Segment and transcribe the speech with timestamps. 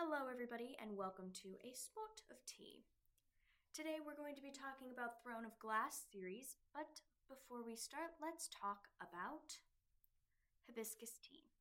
[0.00, 2.88] Hello, everybody, and welcome to A Spot of Tea.
[3.76, 8.16] Today we're going to be talking about Throne of Glass series, but before we start,
[8.16, 9.60] let's talk about
[10.64, 11.52] hibiscus tea.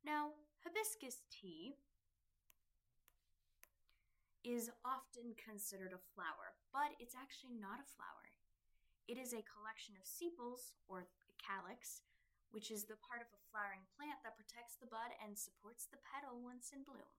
[0.00, 0.32] Now,
[0.64, 1.76] hibiscus tea
[4.48, 8.32] is often considered a flower, but it's actually not a flower.
[9.12, 12.00] It is a collection of sepals, or calyx,
[12.48, 16.00] which is the part of a flowering plant that protects the bud and supports the
[16.00, 17.12] petal once in bloom.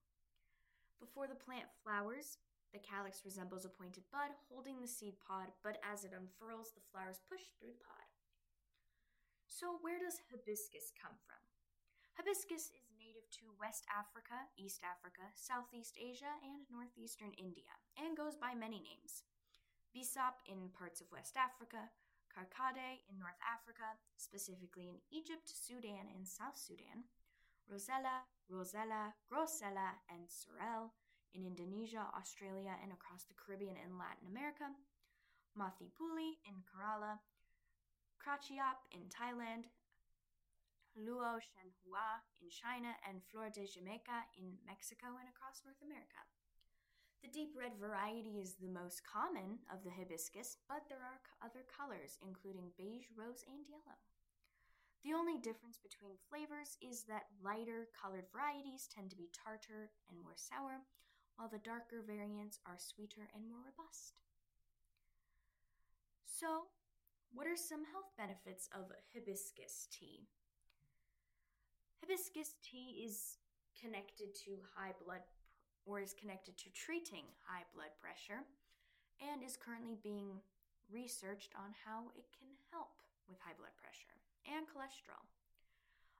[1.00, 2.36] Before the plant flowers,
[2.76, 6.84] the calyx resembles a pointed bud holding the seed pod, but as it unfurls, the
[6.92, 8.06] flowers push through the pod.
[9.48, 11.42] So, where does hibiscus come from?
[12.14, 18.36] Hibiscus is native to West Africa, East Africa, Southeast Asia, and Northeastern India, and goes
[18.36, 19.26] by many names.
[19.90, 21.90] Bissap in parts of West Africa,
[22.30, 27.10] Karkade in North Africa, specifically in Egypt, Sudan, and South Sudan,
[27.66, 30.94] Rosella, Rosella, Grosella, and Sorel
[31.34, 34.70] in Indonesia, Australia, and across the Caribbean and Latin America,
[35.58, 37.18] Mathipuli in Kerala,
[38.18, 39.70] Krachiap in Thailand,
[40.98, 46.22] Luo Shenhua in China, and Flor de Jamaica in Mexico and across North America.
[47.22, 51.68] The deep red variety is the most common of the hibiscus, but there are other
[51.68, 53.98] colors, including beige, rose, and yellow.
[55.04, 60.20] The only difference between flavors is that lighter colored varieties tend to be tartar and
[60.20, 60.84] more sour,
[61.40, 64.20] while the darker variants are sweeter and more robust.
[66.28, 66.68] So,
[67.32, 70.28] what are some health benefits of hibiscus tea?
[72.04, 73.40] Hibiscus tea is
[73.72, 75.24] connected to high blood
[75.88, 78.44] or is connected to treating high blood pressure
[79.24, 80.44] and is currently being
[80.92, 84.12] researched on how it can help with high blood pressure
[84.44, 85.24] and cholesterol.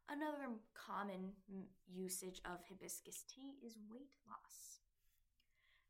[0.09, 4.80] Another common mm, usage of hibiscus tea is weight loss.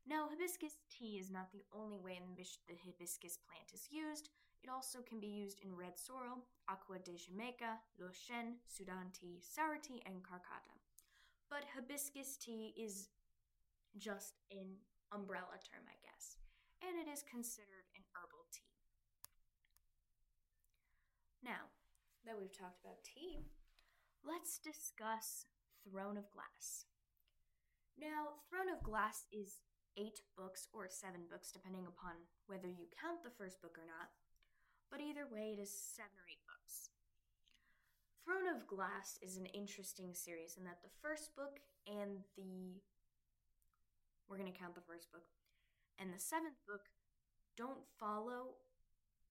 [0.07, 4.29] Now, hibiscus tea is not the only way in which the hibiscus plant is used.
[4.63, 9.41] It also can be used in red sorrel, agua de Jamaica, lo shen, Sudan tea,
[9.41, 10.73] sour tea, and carcata.
[11.49, 13.09] But hibiscus tea is
[13.97, 14.77] just an
[15.11, 16.37] umbrella term, I guess,
[16.81, 18.71] and it is considered an herbal tea.
[21.43, 21.69] Now,
[22.25, 23.45] that we've talked about tea,
[24.23, 25.45] let's discuss
[25.83, 26.85] Throne of Glass.
[27.99, 29.61] Now, Throne of Glass is
[29.97, 32.15] eight books or seven books, depending upon
[32.47, 34.11] whether you count the first book or not,
[34.89, 36.91] but either way, it is seven or eight books.
[38.23, 42.81] Throne of Glass is an interesting series in that the first book and the
[44.29, 45.27] we're going to count the first book
[45.99, 46.87] and the seventh book
[47.59, 48.55] don't follow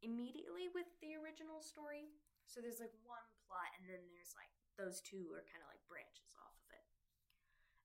[0.07, 2.09] immediately with the original story.
[2.47, 5.83] So there's like one plot, and then there's like those two are kind of like
[5.87, 6.87] branches off of it.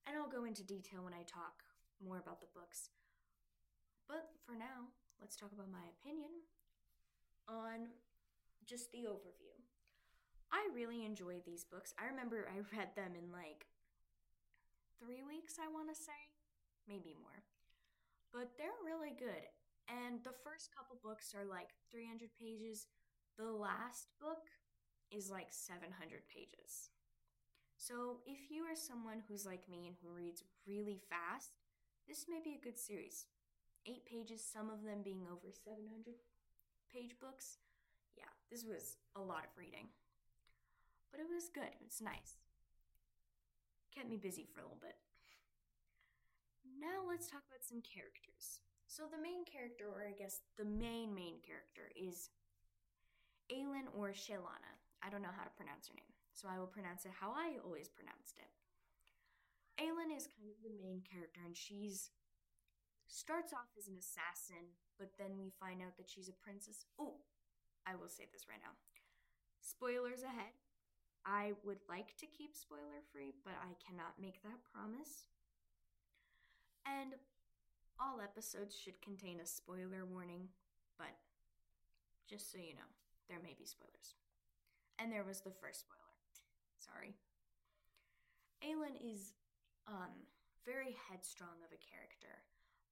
[0.06, 1.65] And I'll go into detail when I talk
[2.04, 2.90] more about the books.
[4.08, 6.46] But for now, let's talk about my opinion
[7.48, 7.90] on
[8.66, 9.54] just the overview.
[10.52, 11.94] I really enjoy these books.
[12.00, 13.66] I remember I read them in like
[15.02, 16.18] three weeks, I want to say,
[16.88, 17.44] maybe more.
[18.34, 19.48] But they're really good.
[19.88, 22.88] And the first couple books are like 300 pages.
[23.38, 24.50] The last book
[25.12, 25.92] is like 700
[26.28, 26.90] pages.
[27.78, 31.54] So if you are someone who's like me and who reads really fast,
[32.08, 33.26] this may be a good series.
[33.86, 36.16] Eight pages, some of them being over 700
[36.92, 37.60] page books.
[38.18, 39.90] Yeah, this was a lot of reading.
[41.12, 41.76] But it was good.
[41.86, 42.38] It's nice.
[43.94, 44.98] Kept me busy for a little bit.
[46.66, 48.60] Now let's talk about some characters.
[48.88, 52.30] So the main character, or I guess the main main character, is
[53.52, 54.74] Aelin or Celaena.
[55.04, 57.62] I don't know how to pronounce her name, so I will pronounce it how I
[57.64, 58.50] always pronounced it.
[59.80, 62.12] Aelin is kind of the main character, and she's
[63.08, 66.86] starts off as an assassin, but then we find out that she's a princess.
[67.00, 67.22] Oh,
[67.86, 68.74] I will say this right now.
[69.62, 70.56] Spoilers ahead.
[71.26, 75.26] I would like to keep spoiler free, but I cannot make that promise.
[76.86, 77.18] And
[78.00, 80.50] all episodes should contain a spoiler warning,
[80.98, 81.18] but
[82.30, 82.90] just so you know,
[83.28, 84.14] there may be spoilers.
[85.00, 86.06] And there was the first spoiler.
[86.78, 87.18] Sorry.
[88.62, 89.34] Aelin is
[89.88, 90.28] um,
[90.66, 92.42] very headstrong of a character,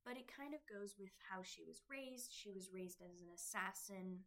[0.05, 2.29] but it kind of goes with how she was raised.
[2.31, 4.25] She was raised as an assassin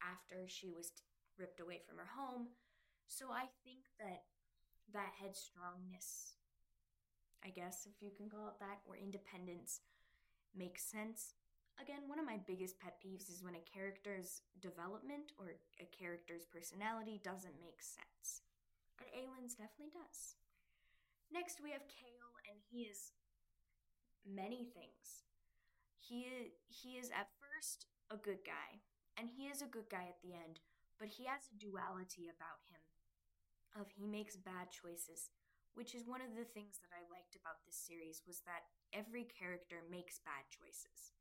[0.00, 1.02] after she was t-
[1.36, 2.54] ripped away from her home.
[3.06, 4.24] So I think that
[4.92, 6.38] that headstrongness,
[7.44, 9.80] I guess if you can call it that, or independence
[10.56, 11.34] makes sense.
[11.80, 16.44] Again, one of my biggest pet peeves is when a character's development or a character's
[16.44, 18.42] personality doesn't make sense.
[18.98, 20.34] And Aelin's definitely does.
[21.32, 23.12] Next, we have Chaol, and he is
[24.26, 25.24] many things.
[26.00, 28.80] He he is at first a good guy,
[29.18, 30.60] and he is a good guy at the end,
[30.98, 32.82] but he has a duality about him
[33.80, 35.30] of he makes bad choices,
[35.74, 39.24] which is one of the things that I liked about this series was that every
[39.28, 41.14] character makes bad choices.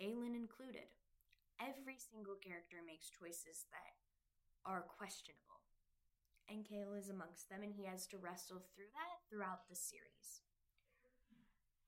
[0.00, 0.90] Aelin included.
[1.60, 3.94] Every single character makes choices that
[4.66, 5.62] are questionable.
[6.48, 10.42] And Chaol is amongst them, and he has to wrestle through that throughout the series.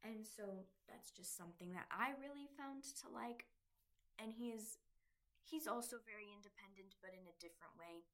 [0.04, 3.48] And so that's just something that I really found to like.
[4.16, 4.80] And he is
[5.44, 8.04] he's also very independent but in a different way.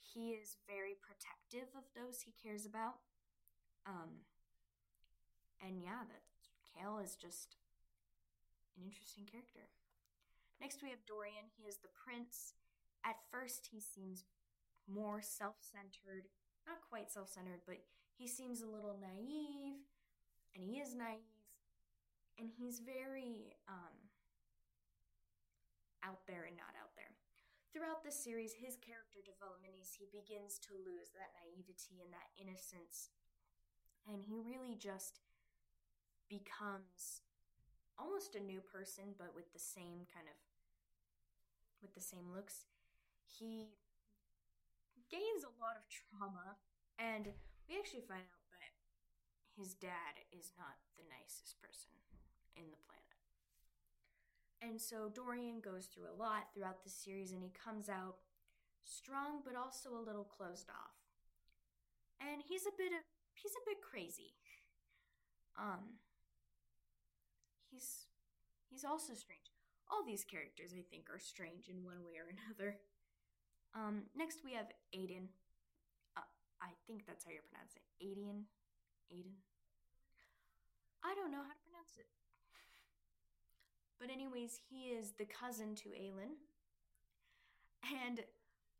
[0.00, 3.00] He is very protective of those he cares about.
[3.88, 4.28] Um
[5.60, 6.24] and yeah, that
[6.68, 7.56] Chaol is just
[8.76, 9.68] an interesting character.
[10.60, 11.48] Next we have Dorian.
[11.56, 12.56] He is the prince.
[13.04, 14.28] At first he seems
[14.84, 16.28] more self-centered,
[16.68, 17.80] not quite self-centered, but
[18.20, 19.80] he seems a little naive
[20.52, 21.24] and he is naive
[22.36, 23.96] and he's very um,
[26.04, 27.16] out there and not out there.
[27.72, 32.28] Throughout the series, his character development is he begins to lose that naivety and that
[32.36, 33.14] innocence,
[34.10, 35.20] and he really just
[36.28, 37.24] becomes
[37.94, 40.36] almost a new person, but with the same kind of
[41.80, 42.66] with the same looks.
[43.24, 43.70] He
[45.08, 46.58] gains a lot of trauma,
[46.98, 47.30] and
[47.70, 48.74] we actually find out that
[49.54, 51.94] his dad is not the nicest person
[52.58, 53.22] in the planet.
[54.58, 58.18] And so Dorian goes through a lot throughout the series and he comes out
[58.82, 60.98] strong but also a little closed off.
[62.18, 63.06] And he's a bit of,
[63.38, 64.34] he's a bit crazy.
[65.54, 66.02] Um
[67.70, 68.10] he's
[68.66, 69.54] he's also strange.
[69.86, 72.82] All these characters I think are strange in one way or another.
[73.78, 75.30] Um next we have Aiden.
[76.62, 77.84] I think that's how you pronounce it.
[77.98, 78.44] Aiden.
[79.08, 79.36] Aiden.
[81.02, 82.06] I don't know how to pronounce it.
[83.98, 86.36] But, anyways, he is the cousin to Aelin.
[87.84, 88.20] And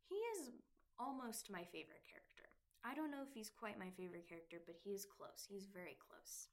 [0.09, 0.53] he is
[0.99, 2.49] almost my favorite character.
[2.85, 5.44] I don't know if he's quite my favorite character, but he is close.
[5.49, 6.49] He's very close.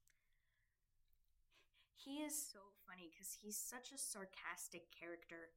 [1.96, 5.52] He is so funny because he's such a sarcastic character,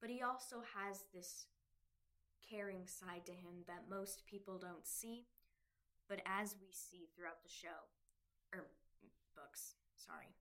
[0.00, 1.44] but he also has this
[2.48, 5.26] caring side to him that most people don't see.
[6.08, 7.86] But as we see throughout the show,
[8.52, 8.66] or
[9.34, 9.78] books.
[9.96, 10.34] Sorry.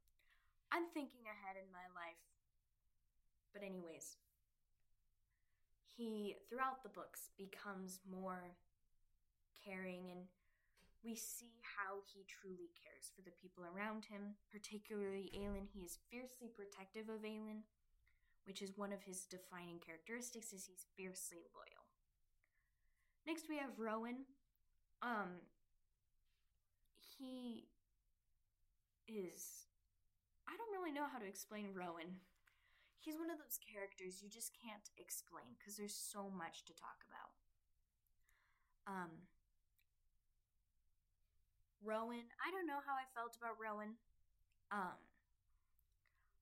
[0.72, 2.22] I'm thinking ahead in my life.
[3.54, 4.18] But, anyways,
[5.98, 8.54] he, throughout the books, becomes more
[9.66, 10.30] caring and
[11.04, 15.72] we see how he truly cares for the people around him, particularly Aelin.
[15.72, 17.64] He is fiercely protective of Aelin,
[18.44, 21.79] which is one of his defining characteristics is he's fiercely loyal.
[23.28, 24.26] Next we have Rowan.
[25.02, 25.42] Um
[27.18, 27.68] he
[29.08, 29.68] is
[30.48, 32.22] I don't really know how to explain Rowan.
[33.00, 37.06] He's one of those characters you just can't explain because there's so much to talk
[37.08, 37.34] about.
[38.88, 39.12] Um
[41.84, 43.96] Rowan, I don't know how I felt about Rowan.
[44.72, 45.00] Um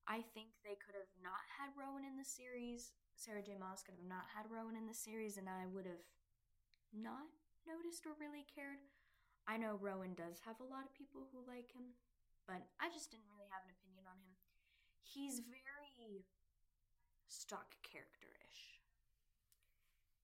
[0.08, 2.96] I think they could have not had Rowan in the series.
[3.14, 3.60] Sarah J.
[3.60, 6.00] Maas could have not had Rowan in the series, and I would have
[6.92, 7.28] not
[7.66, 8.80] noticed or really cared.
[9.48, 11.96] I know Rowan does have a lot of people who like him,
[12.46, 14.32] but I just didn't really have an opinion on him.
[15.00, 16.24] He's very
[17.28, 18.80] stock character ish.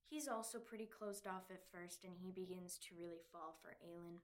[0.04, 4.20] He's also pretty closed off at first, and he begins to really fall for Aelin.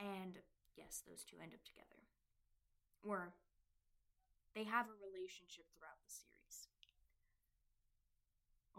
[0.00, 0.40] And
[0.76, 2.00] yes, those two end up together.
[3.04, 3.34] Or
[4.54, 5.93] they have a relationship throughout.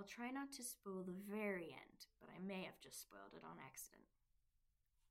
[0.06, 3.42] I'll try not to spoil the very end, but I may have just spoiled it
[3.42, 4.06] on accident.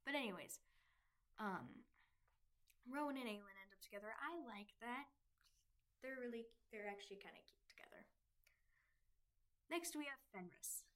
[0.06, 0.62] But anyways,
[1.34, 1.82] um
[2.86, 4.14] Rowan and Aelin end up together.
[4.22, 5.10] I like that.
[5.98, 8.06] They're really, they're actually kind of cute together.
[9.66, 10.86] Next, we have Fenrys.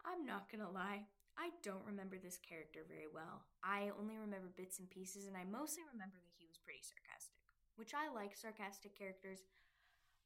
[0.00, 3.44] I'm not gonna lie, I don't remember this character very well.
[3.60, 7.36] I only remember bits and pieces, and I mostly remember that he was pretty sarcastic,
[7.76, 9.44] which I like sarcastic characters.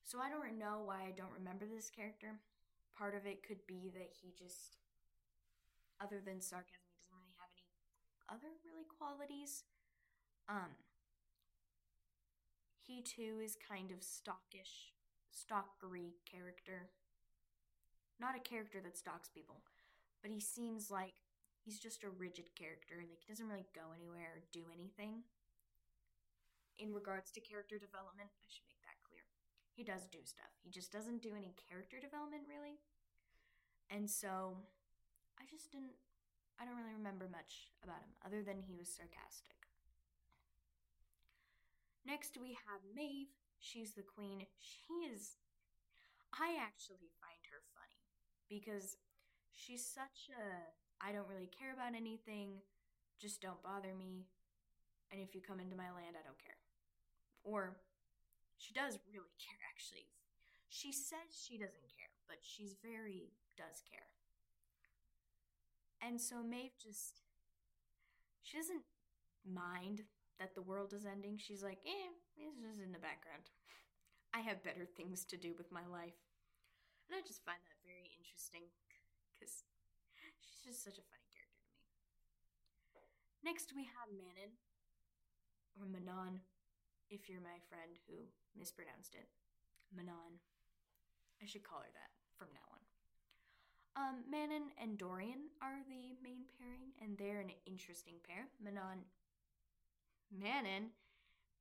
[0.04, 2.40] So I don't know why I don't remember this character.
[2.97, 4.76] Part of it could be that he just,
[6.02, 7.78] other than sarcasm, he doesn't really have any
[8.28, 9.64] other really qualities.
[10.49, 10.75] Um,
[12.83, 14.90] he too is kind of stockish,
[15.30, 16.90] stalkery character.
[18.19, 19.62] Not a character that stalks people,
[20.23, 21.14] but he seems like
[21.62, 22.97] he's just a rigid character.
[22.99, 25.23] Like he doesn't really go anywhere or do anything.
[26.78, 28.70] In regards to character development, I should.
[29.80, 30.52] He does do stuff.
[30.60, 32.76] He just doesn't do any character development really.
[33.88, 34.60] And so
[35.40, 35.96] I just didn't
[36.60, 39.56] I don't really remember much about him other than he was sarcastic.
[42.04, 43.32] Next, we have Maeve.
[43.56, 44.44] She's the queen.
[44.60, 45.40] She is.
[46.37, 48.04] I actually find her funny
[48.52, 49.00] because
[49.49, 50.44] she's such a.
[51.00, 52.60] I don't really care about anything,
[53.16, 54.28] just don't bother me.
[55.08, 56.60] And if you come into my land, I don't care.
[57.49, 57.80] Or
[58.61, 60.05] she does really care, actually.
[60.69, 64.07] She says she doesn't care, but she's very does care.
[66.05, 67.25] And so Maeve just.
[68.45, 68.85] She doesn't
[69.45, 70.05] mind
[70.40, 71.40] that the world is ending.
[71.40, 73.49] She's like, eh, it's just in the background.
[74.37, 76.17] I have better things to do with my life.
[77.09, 78.69] And I just find that very interesting
[79.35, 79.64] because
[80.40, 81.85] she's just such a funny character to me.
[83.45, 84.57] Next, we have Manon,
[85.76, 86.45] or Manon,
[87.11, 88.14] if you're my friend who
[88.59, 89.29] mispronounced it.
[89.95, 90.38] Manon.
[91.43, 92.83] I should call her that from now on.
[93.97, 98.47] Um, Manon and Dorian are the main pairing, and they're an interesting pair.
[98.62, 99.02] Manon
[100.31, 100.95] Manon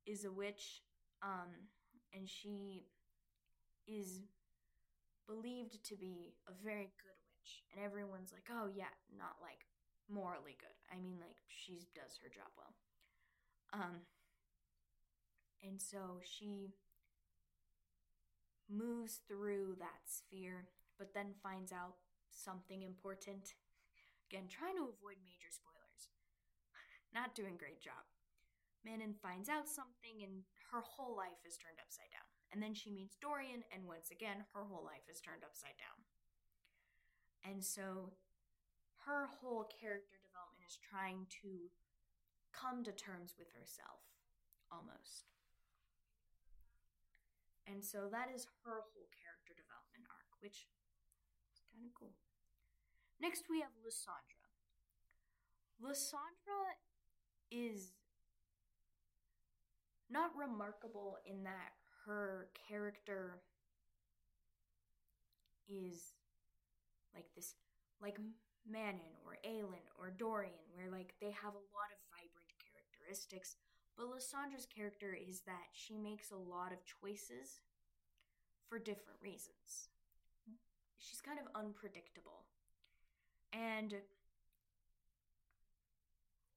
[0.05, 0.83] is a witch,
[1.23, 1.49] um,
[2.13, 2.85] and she
[3.87, 4.21] is
[5.25, 7.63] believed to be a very good witch.
[7.73, 9.65] And everyone's like, oh, yeah, not like
[10.07, 10.77] morally good.
[10.93, 12.73] I mean, like, she does her job well.
[13.73, 14.05] Um,
[15.63, 16.73] and so she
[18.69, 21.97] moves through that sphere, but then finds out
[22.29, 23.55] something important.
[24.29, 26.13] Again, trying to avoid major spoilers.
[27.13, 28.05] Not doing great job.
[28.85, 32.29] Manon finds out something and her whole life is turned upside down.
[32.53, 36.01] And then she meets Dorian, and once again, her whole life is turned upside down.
[37.45, 38.13] And so
[39.05, 41.69] her whole character development is trying to
[42.49, 44.01] come to terms with herself,
[44.73, 45.29] almost.
[47.69, 50.65] And so that is her whole character development arc, which
[51.53, 52.17] is kind of cool.
[53.21, 54.49] Next, we have Lysandra.
[55.77, 56.73] Lysandra
[57.53, 57.93] is
[60.09, 63.37] not remarkable in that her character
[65.69, 66.17] is
[67.13, 67.53] like this
[68.01, 68.17] like
[68.65, 73.55] Manon or Aelin or Dorian where like they have a lot of vibrant characteristics
[73.99, 77.59] but Lysandra's character is that she makes a lot of choices
[78.71, 79.91] for different reasons.
[80.95, 82.47] She's kind of unpredictable.
[83.51, 83.91] And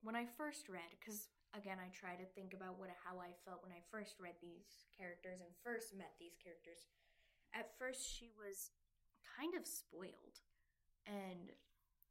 [0.06, 3.66] when I first read, because again I try to think about what how I felt
[3.66, 6.86] when I first read these characters and first met these characters.
[7.50, 8.70] At first she was
[9.34, 10.46] kind of spoiled
[11.10, 11.50] and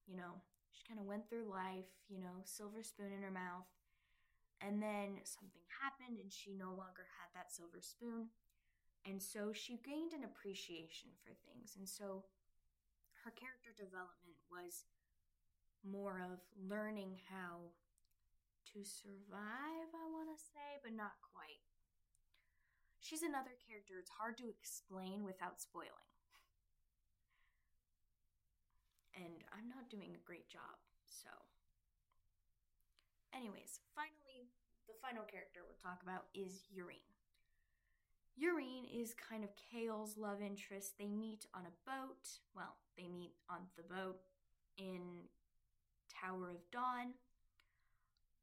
[0.03, 0.43] you know,
[0.75, 3.69] she kind of went through life, you know, silver spoon in her mouth.
[4.61, 8.29] And then something happened and she no longer had that silver spoon.
[9.09, 11.73] And so she gained an appreciation for things.
[11.77, 12.29] And so
[13.25, 14.85] her character development was
[15.81, 17.73] more of learning how
[18.73, 21.65] to survive, I want to say, but not quite.
[23.01, 26.05] She's another character it's hard to explain without spoiling.
[29.17, 30.77] And I'm not doing a great job,
[31.09, 31.29] so.
[33.33, 34.20] Anyways, finally,
[34.91, 37.07] the final character we'll talk about is Yrene.
[38.35, 40.97] Yrene is kind of Chaol's love interest.
[40.99, 42.27] They meet on a boat.
[42.55, 44.19] Well, they meet on the boat
[44.77, 45.31] in
[46.11, 47.15] Tower of Dawn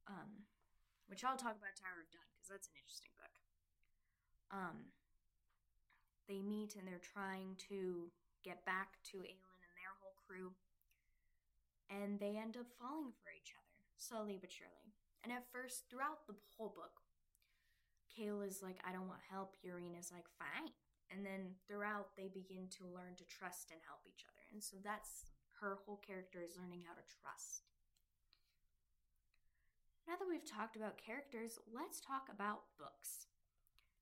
[0.09, 0.49] um,
[1.07, 3.35] which I'll talk about Tower of Dawn because that's an interesting book.
[4.49, 4.77] Um,
[6.27, 8.09] they meet and they're trying to
[8.45, 10.57] get back to Aelin and their whole crew,
[11.93, 14.97] and they end up falling for each other slowly but surely.
[15.23, 17.03] And at first, throughout the whole book,
[18.07, 19.57] Chaol is like, I don't want help.
[19.67, 20.71] Yrene is like, fine.
[21.11, 24.45] And then throughout, they begin to learn to trust and help each other.
[24.53, 25.27] And so that's
[25.61, 27.67] her whole character is learning how to trust.
[30.07, 33.29] Now that we've talked about characters, let's talk about books.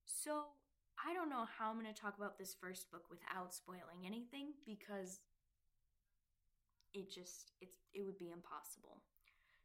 [0.04, 0.54] So,
[0.96, 4.54] I don't know how I'm going to talk about this first book without spoiling anything
[4.64, 5.20] because
[6.94, 9.02] it just it's it would be impossible.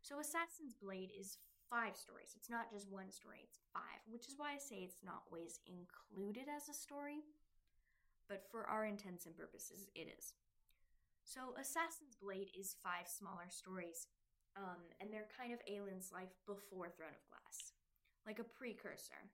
[0.01, 1.37] So Assassin's Blade is
[1.69, 2.33] five stories.
[2.35, 5.61] It's not just one story, it's five, which is why I say it's not always
[5.69, 7.21] included as a story,
[8.27, 10.33] but for our intents and purposes it is.
[11.23, 14.07] So Assassin's Blade is five smaller stories
[14.57, 17.71] um, and they're kind of Aelin's life before Throne of Glass,
[18.25, 19.31] like a precursor.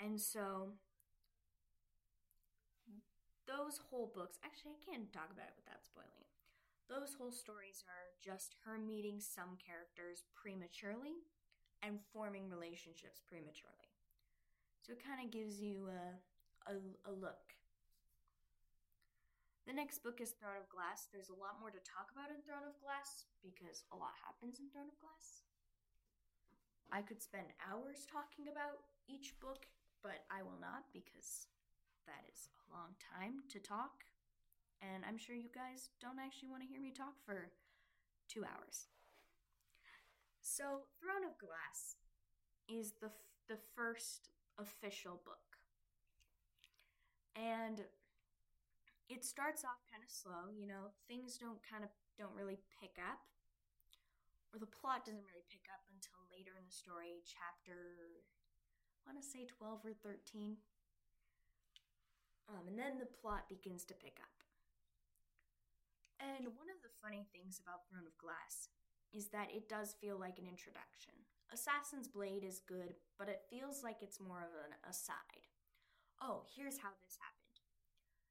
[0.00, 0.80] And so
[3.44, 6.29] those whole books, actually, I can't talk about it without spoiling it.
[6.90, 11.22] Those whole stories are just her meeting some characters prematurely
[11.86, 13.94] and forming relationships prematurely.
[14.82, 16.18] So it kind of gives you a,
[16.66, 16.74] a,
[17.06, 17.54] a look.
[19.70, 21.06] The next book is Throne of Glass.
[21.14, 24.58] There's a lot more to talk about in Throne of Glass because a lot happens
[24.58, 25.46] in Throne of Glass.
[26.90, 29.70] I could spend hours talking about each book,
[30.02, 31.46] but I will not because
[32.10, 34.10] that is a long time to talk.
[34.80, 37.52] And I'm sure you guys don't actually want to hear me talk for
[38.28, 38.88] two hours.
[40.40, 42.00] So, Throne of Glass
[42.64, 45.60] is the, f- the first official book.
[47.36, 47.84] And
[49.08, 52.96] it starts off kind of slow, you know, things don't kind of don't really pick
[52.96, 53.20] up
[54.52, 58.26] or the plot doesn't really pick up until later in the story, chapter
[59.06, 60.58] I want to say 12 or 13.
[62.50, 64.39] Um, and then the plot begins to pick up.
[66.20, 68.68] And one of the funny things about Throne of Glass
[69.10, 71.16] is that it does feel like an introduction.
[71.48, 75.48] Assassin's Blade is good, but it feels like it's more of an aside.
[76.20, 77.64] Oh, here's how this happened.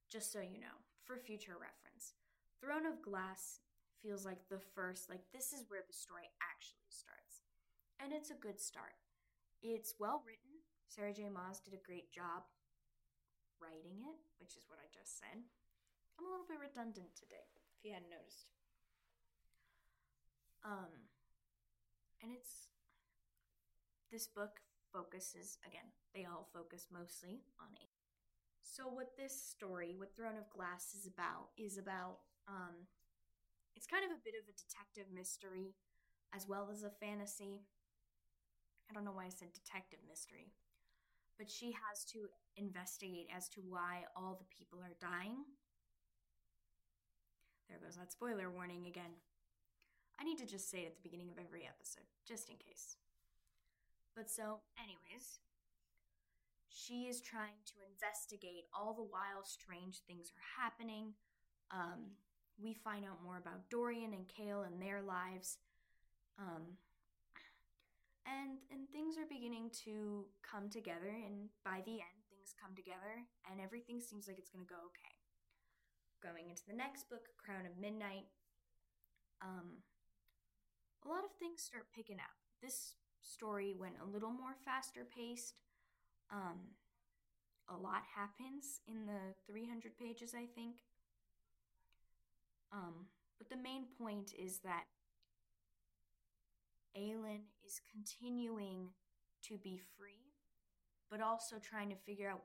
[0.07, 2.13] Just so you know, for future reference.
[2.61, 3.59] Throne of Glass
[3.99, 7.43] feels like the first, like, this is where the story actually starts.
[7.99, 8.95] And it's a good start.
[9.59, 10.63] It's well written.
[10.87, 11.27] Sarah J.
[11.27, 12.47] Maas did a great job
[13.59, 15.43] writing it, which is what I just said.
[16.15, 18.51] I'm a little bit redundant today, if you hadn't noticed.
[20.63, 21.07] Um,
[22.21, 22.67] and it's
[24.11, 24.59] this book
[24.91, 25.87] focuses again.
[26.13, 27.87] They all focus mostly on a.
[28.61, 32.75] So what this story, what Throne of Glass is about, is about um,
[33.75, 35.75] it's kind of a bit of a detective mystery
[36.35, 37.63] as well as a fantasy.
[38.89, 40.51] I don't know why I said detective mystery.
[41.37, 45.45] But she has to investigate as to why all the people are dying.
[47.69, 49.21] There goes that spoiler warning again.
[50.19, 52.97] I need to just say it at the beginning of every episode, just in case.
[54.15, 55.39] But so, anyways,
[56.67, 61.13] she is trying to investigate all the while strange things are happening.
[61.71, 62.17] Um,
[62.61, 65.57] we find out more about Dorian and Chaol and their lives.
[66.37, 66.75] Um,
[68.25, 73.25] and and things are beginning to come together and by the end things come together
[73.49, 75.18] and everything seems like it's going to go okay.
[76.21, 78.27] Going into the next book, Crown of Midnight,
[79.41, 79.83] um
[81.05, 82.35] a lot of things start picking up.
[82.61, 85.55] This story went a little more faster paced.
[86.31, 86.75] Um
[87.69, 90.77] a lot happens in the 300 pages, I think.
[92.71, 94.85] Um, but the main point is that
[96.97, 98.89] Aelin is continuing
[99.43, 100.33] to be free,
[101.09, 102.41] but also trying to figure out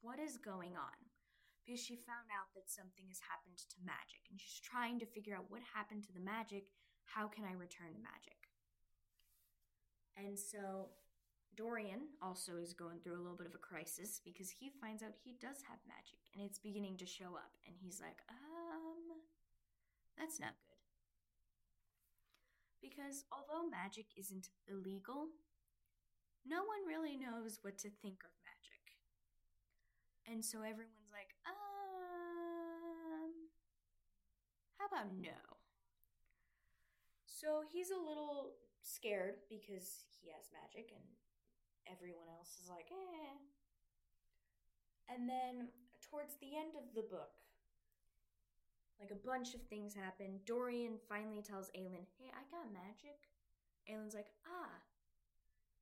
[0.00, 1.01] what is going on.
[1.62, 5.38] Because she found out that something has happened to magic, and she's trying to figure
[5.38, 6.66] out what happened to the magic.
[7.06, 8.42] How can I return the magic?
[10.18, 10.90] And so
[11.56, 15.12] Dorian also is going through a little bit of a crisis because he finds out
[15.22, 17.52] he does have magic and it's beginning to show up.
[17.66, 19.20] And he's like, um,
[20.16, 20.80] that's not good.
[22.80, 25.28] Because although magic isn't illegal,
[26.44, 28.96] no one really knows what to think of magic.
[30.26, 33.30] And so everyone's like, um,
[34.78, 35.40] how about no?
[37.24, 38.52] So he's a little
[38.82, 41.02] scared because he has magic and
[41.90, 43.34] everyone else is like, eh.
[45.08, 45.68] And then
[46.10, 47.32] towards the end of the book,
[49.00, 50.38] like a bunch of things happen.
[50.46, 53.28] Dorian finally tells Aelin, "Hey, I got magic."
[53.88, 54.80] Aelin's like, "Ah,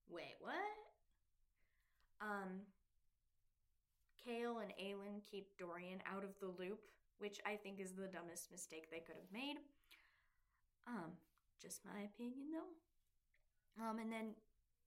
[0.09, 0.57] wait, what?"
[2.23, 2.65] Um,
[4.17, 6.81] Chaol and Aelin keep Dorian out of the loop,
[7.21, 9.61] which I think is the dumbest mistake they could have made.
[10.89, 11.21] Um,
[11.61, 12.73] just my opinion though.
[13.79, 14.35] Um, and then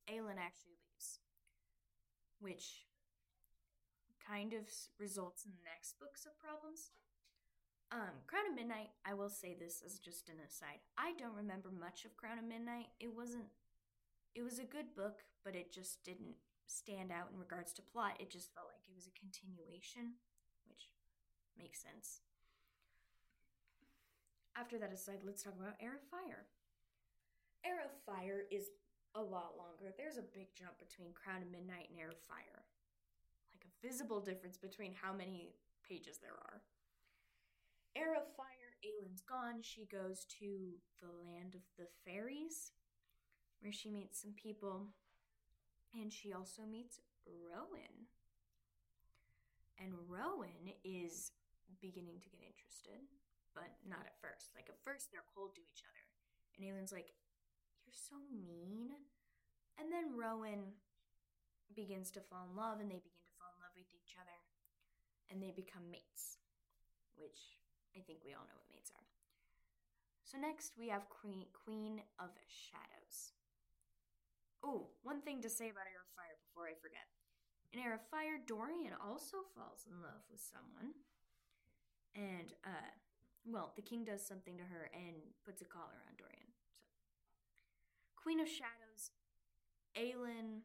[0.09, 1.21] Aelin actually leaves,
[2.41, 2.89] which
[4.19, 4.65] kind of
[4.99, 6.91] results in the next books of problems.
[7.93, 10.81] Um, Crown of Midnight, I will say this as just an aside.
[10.97, 12.89] I don't remember much of Crown of Midnight.
[12.99, 13.45] It wasn't
[14.33, 16.33] it was a good book, but it just didn't
[16.65, 18.17] stand out in regards to plot.
[18.19, 20.17] It just felt like it was a continuation,
[21.57, 22.21] makes sense.
[24.55, 26.45] After that aside, let's talk about Heir of Fire.
[27.65, 28.69] Heir of Fire is
[29.15, 29.93] a lot longer.
[29.97, 32.65] There's a big jump between Crown of Midnight and Heir of Fire.
[33.53, 35.55] Like a visible difference between how many
[35.87, 36.61] pages there are.
[37.95, 39.61] Heir of Fire, Aelin's gone.
[39.61, 42.71] She goes to the land of the fairies,
[43.61, 44.87] where she meets some people,
[45.93, 48.09] and she also meets Rowan.
[49.79, 51.31] And Rowan is
[51.81, 53.01] beginning to get interested,
[53.53, 54.53] but not at first.
[54.53, 56.03] Like, at first, they're cold to each other.
[56.57, 57.13] And Aelin's like,
[57.85, 58.93] You're so mean.
[59.81, 60.77] And then Rowan
[61.73, 64.37] begins to fall in love, and they begin to fall in love with each other,
[65.33, 66.37] and they become mates
[67.17, 67.61] which
[67.93, 69.07] I think we all know what mates are.
[70.25, 73.37] So next we have Queen, of Shadows.
[74.63, 77.05] Oh, one thing to say about Heir of Fire before I forget.
[77.75, 80.95] In Heir of Fire, Dorian also falls in love with someone.
[82.15, 82.93] And, uh,
[83.45, 86.53] well, the king does something to her and puts a collar on Dorian.
[87.25, 89.11] So, Queen of Shadows,
[89.97, 90.61] Aelin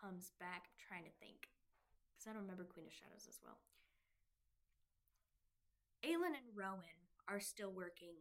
[0.00, 0.68] comes back.
[0.70, 1.48] I'm trying to think.
[2.12, 3.58] Because I don't remember Queen of Shadows as well.
[6.04, 8.20] Aelin and Rowan are still working.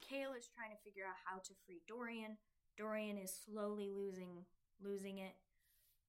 [0.00, 2.38] Chaol is trying to figure out how to free Dorian.
[2.78, 4.46] Dorian is slowly losing
[4.82, 5.34] losing it.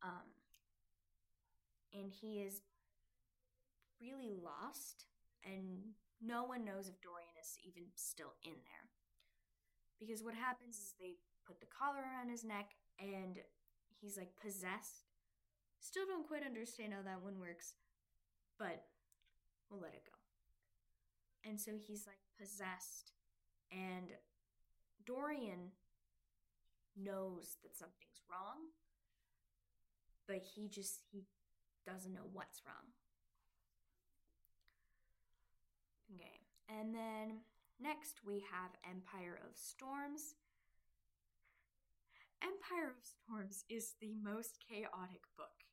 [0.02, 0.32] Um,
[1.94, 2.62] and he is
[4.02, 5.06] really lost
[5.46, 8.86] and no one knows if Dorian is even still in there.
[10.00, 13.38] Because what happens is they put the collar around his neck and
[14.00, 15.10] he's like possessed.
[15.80, 17.74] Still don't quite understand how that one works,
[18.58, 18.86] but
[19.70, 21.50] we'll let it go.
[21.50, 23.14] And so he's like possessed,
[23.72, 24.14] and
[25.08, 25.74] Dorian
[26.96, 28.70] knows that something's wrong,
[30.28, 31.24] but he just he
[31.84, 32.94] doesn't know what's wrong.
[36.16, 36.40] Okay.
[36.68, 37.44] And then
[37.80, 40.36] next we have Empire of Storms.
[42.42, 45.64] Empire of Storms is the most chaotic book.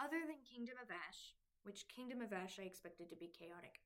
[0.00, 3.82] Other than Kingdom of Ash, which Kingdom of Ash I expected to be chaotic.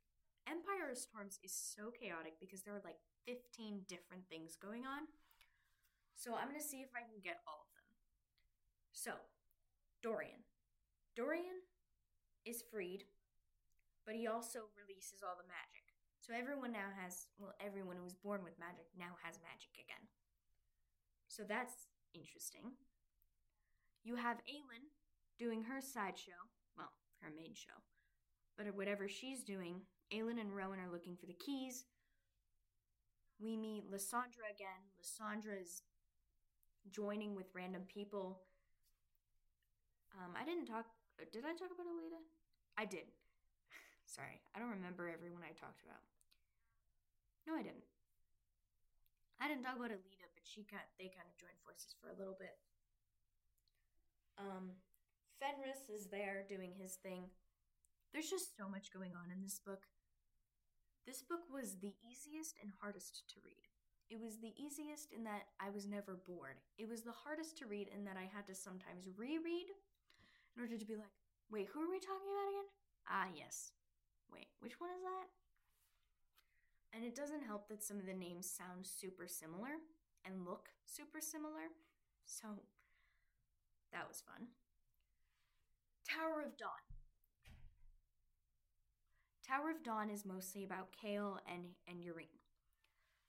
[0.46, 5.08] Empire of Storms is so chaotic because there are like 15 different things going on.
[6.14, 7.88] So I'm going to see if I can get all of them.
[8.92, 9.12] So,
[10.02, 10.46] Dorian.
[11.16, 11.64] Dorian
[12.44, 13.04] is freed,
[14.06, 15.86] but he also releases all the magic.
[16.20, 20.06] So everyone now has, well, everyone who was born with magic now has magic again.
[21.26, 22.78] So that's interesting.
[24.04, 24.86] You have Aelin
[25.38, 26.38] doing her sideshow,
[26.76, 27.74] well, her main show.
[28.56, 31.86] But whatever she's doing, Aelin and Rowan are looking for the keys.
[33.40, 34.86] We meet Lysandra again.
[34.98, 35.82] Lysandra is
[36.90, 38.42] joining with random people.
[40.14, 40.86] Um, I didn't talk.
[41.32, 42.20] Did I talk about Elaida?
[42.76, 43.06] I did.
[44.06, 46.02] Sorry, I don't remember everyone I talked about.
[47.46, 47.86] No, I didn't.
[49.42, 52.18] I didn't talk about Elaida, but she got they kind of joined forces for a
[52.18, 52.54] little bit.
[54.38, 54.78] Um,
[55.42, 57.26] Fenrys is there doing his thing.
[58.14, 59.90] There's just so much going on in this book.
[61.02, 63.66] This book was the easiest and hardest to read.
[64.06, 66.60] It was the easiest in that I was never bored.
[66.78, 69.72] It was the hardest to read in that I had to sometimes reread
[70.54, 71.16] in order to be like,
[71.50, 72.70] wait, who are we talking about again?
[73.08, 73.72] Ah, yes.
[74.32, 75.28] Wait, which one is that?
[76.94, 79.80] And it doesn't help that some of the names sound super similar
[80.24, 81.72] and look super similar.
[82.26, 82.48] So
[83.92, 84.48] that was fun.
[86.08, 86.82] Tower of Dawn.
[89.46, 92.40] Tower of Dawn is mostly about Chaol and, and Yrene.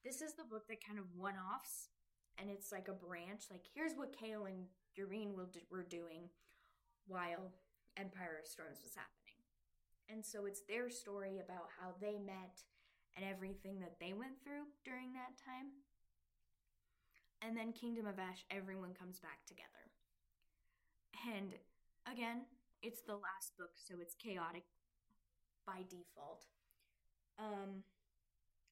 [0.04, 1.90] This is the book that kind of one offs,
[2.38, 3.44] and it's like a branch.
[3.50, 6.30] Like, here's what Chaol and Yrene were doing
[7.08, 7.52] while
[7.98, 9.23] Empire of Storms was happening.
[10.10, 12.62] And so it's their story about how they met
[13.16, 15.72] and everything that they went through during that time.
[17.42, 19.92] And then Kingdom of Ash, everyone comes back together.
[21.28, 21.54] And
[22.12, 22.48] again,
[22.82, 24.64] it's the last book, so it's chaotic
[25.66, 26.46] by default.
[27.40, 27.84] Um,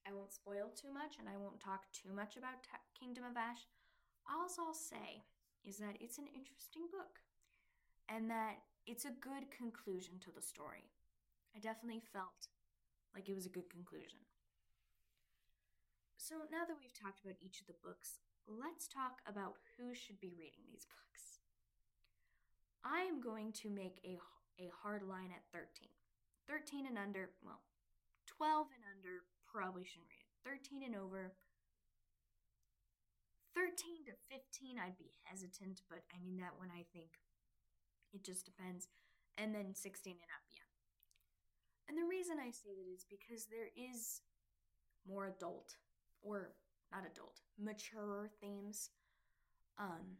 [0.07, 3.37] I won't spoil too much and I won't talk too much about T- Kingdom of
[3.37, 3.67] Ash.
[4.27, 5.23] All I'll say
[5.63, 7.21] is that it's an interesting book
[8.09, 10.89] and that it's a good conclusion to the story.
[11.55, 12.47] I definitely felt
[13.13, 14.19] like it was a good conclusion.
[16.17, 20.19] So now that we've talked about each of the books, let's talk about who should
[20.21, 21.41] be reading these books.
[22.85, 24.17] I am going to make a,
[24.61, 25.89] a hard line at 13.
[26.47, 27.61] 13 and under, well,
[28.25, 30.61] 12 and under probably shouldn't read it.
[30.71, 31.33] 13 and over,
[33.53, 37.19] 13 to 15, I'd be hesitant, but I mean, that one I think
[38.13, 38.87] it just depends.
[39.37, 40.50] And then 16 and up.
[41.89, 44.21] And the reason I say that is because there is
[45.07, 45.75] more adult,
[46.21, 46.53] or
[46.91, 48.91] not adult, mature themes.
[49.77, 50.17] Um,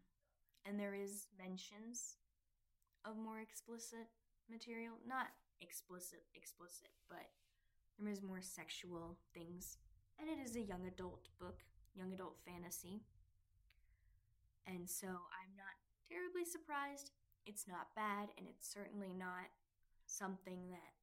[0.65, 2.17] and there is mentions
[3.05, 4.07] of more explicit
[4.49, 4.93] material.
[5.07, 5.27] Not
[5.61, 7.29] explicit explicit, but
[7.99, 9.77] there is more sexual things.
[10.19, 11.59] And it is a young adult book,
[11.95, 13.01] young adult fantasy.
[14.67, 15.75] And so I'm not
[16.09, 17.11] terribly surprised.
[17.45, 19.49] It's not bad, and it's certainly not
[20.05, 20.93] something that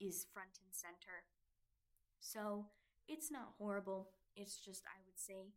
[0.00, 1.28] is front and center.
[2.20, 2.66] So
[3.08, 4.10] it's not horrible.
[4.36, 5.52] It's just, I would say,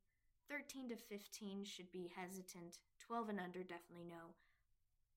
[0.49, 2.79] 13 to 15 should be hesitant.
[2.99, 4.35] 12 and under, definitely no.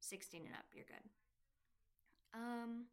[0.01, 1.09] 16 and up, you're good.
[2.35, 2.87] Um,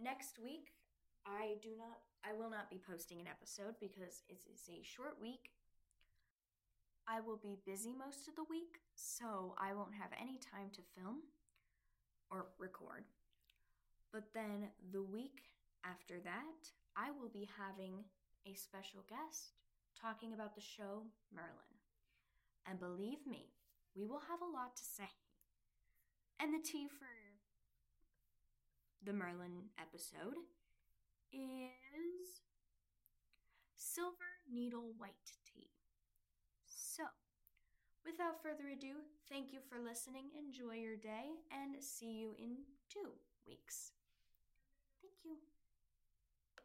[0.00, 0.72] next week,
[1.26, 5.20] I do not, I will not be posting an episode because it is a short
[5.20, 5.52] week.
[7.06, 10.80] I will be busy most of the week, so I won't have any time to
[10.96, 11.20] film
[12.30, 13.04] or record.
[14.12, 15.42] But then the week
[15.84, 18.04] after that, I will be having
[18.46, 19.58] a special guest
[20.00, 21.02] talking about the show
[21.34, 21.74] Merlin.
[22.66, 23.50] And believe me,
[23.96, 25.10] we will have a lot to say.
[26.40, 27.06] And the tea for
[29.04, 30.36] the Merlin episode
[31.32, 32.40] is
[33.76, 35.12] silver needle white
[38.04, 40.26] without further ado, thank you for listening.
[40.38, 42.56] Enjoy your day and see you in
[42.88, 43.10] two
[43.46, 43.92] weeks.